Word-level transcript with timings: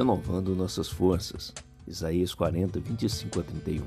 renovando 0.00 0.56
nossas 0.56 0.88
forças. 0.88 1.52
Isaías 1.86 2.32
40, 2.32 2.80
25 2.80 3.40
a 3.40 3.42
31. 3.42 3.84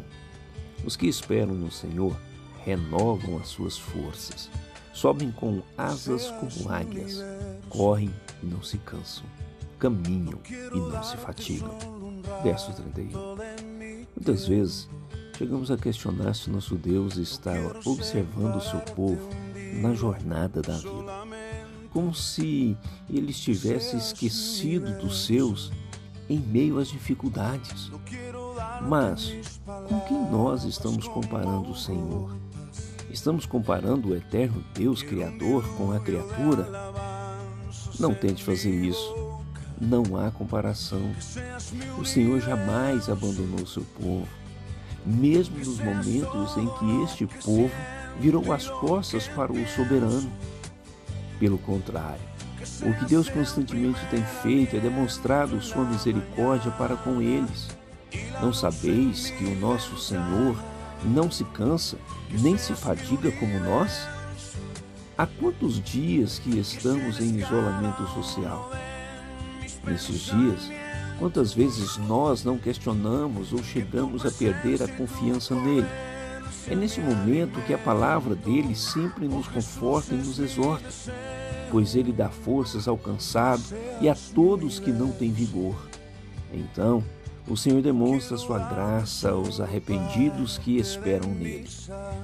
Os 0.85 0.95
que 0.95 1.07
esperam 1.07 1.55
no 1.55 1.71
Senhor 1.71 2.15
renovam 2.63 3.39
as 3.39 3.47
suas 3.47 3.79
forças, 3.79 4.47
sobem 4.93 5.31
com 5.31 5.63
asas 5.75 6.29
como 6.29 6.69
águias, 6.71 7.19
correm 7.67 8.13
e 8.43 8.45
não 8.45 8.61
se 8.61 8.77
cansam, 8.77 9.25
caminham 9.79 10.39
e 10.47 10.77
não 10.77 11.03
se 11.03 11.17
fatigam. 11.17 11.75
Verso 12.43 12.71
31. 12.73 13.35
Muitas 14.15 14.47
vezes 14.47 14.87
chegamos 15.35 15.71
a 15.71 15.77
questionar 15.77 16.35
se 16.35 16.51
nosso 16.51 16.75
Deus 16.75 17.17
está 17.17 17.53
observando 17.85 18.57
o 18.57 18.61
seu 18.61 18.79
povo 18.81 19.29
na 19.81 19.95
jornada 19.95 20.61
da 20.61 20.77
vida, 20.77 21.27
como 21.89 22.13
se 22.13 22.77
ele 23.09 23.31
estivesse 23.31 23.97
esquecido 23.97 24.95
dos 24.99 25.25
seus 25.25 25.71
em 26.29 26.39
meio 26.39 26.79
às 26.79 26.87
dificuldades. 26.87 27.91
Mas 28.87 29.59
com 29.87 29.99
quem 30.01 30.21
nós 30.29 30.63
estamos 30.63 31.07
comparando 31.07 31.71
o 31.71 31.75
Senhor? 31.75 32.35
Estamos 33.09 33.45
comparando 33.45 34.09
o 34.09 34.15
eterno 34.15 34.63
Deus 34.73 35.03
Criador 35.03 35.63
com 35.77 35.91
a 35.91 35.99
criatura? 35.99 36.67
Não 37.99 38.13
tente 38.13 38.43
fazer 38.43 38.73
isso. 38.73 39.13
Não 39.79 40.17
há 40.17 40.31
comparação. 40.31 41.01
O 41.99 42.05
Senhor 42.05 42.39
jamais 42.39 43.09
abandonou 43.09 43.65
seu 43.67 43.83
povo, 43.83 44.27
mesmo 45.05 45.57
nos 45.59 45.79
momentos 45.79 46.57
em 46.57 46.67
que 46.67 47.03
este 47.03 47.27
povo 47.43 47.71
virou 48.19 48.51
as 48.51 48.67
costas 48.67 49.27
para 49.27 49.51
o 49.51 49.67
soberano. 49.67 50.31
Pelo 51.39 51.57
contrário, 51.57 52.32
o 52.81 52.93
que 52.93 53.05
Deus 53.05 53.29
constantemente 53.29 53.99
tem 54.09 54.23
feito 54.41 54.75
é 54.75 54.79
demonstrado 54.79 55.61
sua 55.61 55.83
misericórdia 55.83 56.71
para 56.71 56.95
com 56.95 57.21
eles. 57.21 57.67
Não 58.41 58.53
sabeis 58.53 59.29
que 59.31 59.43
o 59.43 59.55
nosso 59.55 59.97
Senhor 59.97 60.57
não 61.03 61.29
se 61.29 61.43
cansa, 61.45 61.97
nem 62.29 62.57
se 62.57 62.73
fadiga 62.73 63.31
como 63.33 63.59
nós? 63.59 64.07
Há 65.17 65.27
quantos 65.27 65.81
dias 65.81 66.39
que 66.39 66.57
estamos 66.57 67.19
em 67.19 67.37
isolamento 67.37 68.07
social? 68.07 68.71
Nesses 69.85 70.21
dias, 70.21 70.71
quantas 71.19 71.53
vezes 71.53 71.97
nós 71.97 72.43
não 72.43 72.57
questionamos 72.57 73.51
ou 73.53 73.63
chegamos 73.63 74.25
a 74.25 74.31
perder 74.31 74.81
a 74.81 74.87
confiança 74.87 75.53
nele? 75.55 75.87
É 76.67 76.75
nesse 76.75 77.01
momento 77.01 77.61
que 77.65 77.73
a 77.73 77.77
palavra 77.77 78.35
dele 78.35 78.75
sempre 78.75 79.27
nos 79.27 79.47
conforta 79.47 80.13
e 80.13 80.17
nos 80.17 80.39
exorta, 80.39 80.87
pois 81.69 81.95
ele 81.95 82.11
dá 82.11 82.29
forças 82.29 82.87
ao 82.87 82.97
cansado 82.97 83.63
e 83.99 84.07
a 84.07 84.15
todos 84.33 84.79
que 84.79 84.91
não 84.91 85.11
têm 85.11 85.31
vigor. 85.31 85.75
Então, 86.53 87.03
o 87.47 87.57
Senhor 87.57 87.81
demonstra 87.81 88.37
sua 88.37 88.59
graça 88.59 89.31
aos 89.31 89.59
arrependidos 89.59 90.57
que 90.57 90.77
esperam 90.77 91.29
nele, 91.29 91.69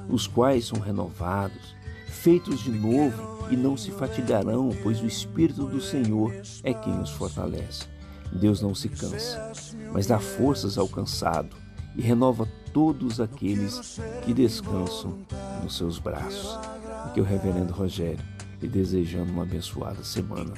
os 0.08 0.26
quais 0.28 0.68
são 0.68 0.80
renovados, 0.80 1.76
feitos 2.08 2.62
de 2.62 2.72
novo 2.72 3.48
e 3.52 3.58
não 3.58 3.76
se 3.76 3.92
fatigarão, 3.92 4.70
pois 4.82 5.02
o 5.02 5.06
Espírito 5.06 5.66
do 5.66 5.82
Senhor 5.82 6.34
é 6.64 6.74
quem 6.74 6.98
os 7.02 7.10
fortalece. 7.10 7.88
Deus 8.32 8.62
não 8.62 8.74
se 8.74 8.88
cansa, 8.88 9.52
mas 9.92 10.06
dá 10.06 10.20
forças 10.20 10.78
ao 10.78 10.88
cansado 10.88 11.69
e 11.96 12.02
renova 12.02 12.48
todos 12.74 13.20
aqueles 13.20 14.00
que 14.24 14.34
descansam 14.34 15.20
nos 15.64 15.78
seus 15.78 16.00
braços. 16.00 16.58
Aqui 17.06 17.20
é 17.20 17.24
o 17.24 17.26
Reverendo 17.26 17.74
Rogério 17.74 18.24
e 18.62 18.68
desejando 18.68 19.32
uma 19.32 19.44
abençoada 19.44 20.04
semana. 20.04 20.54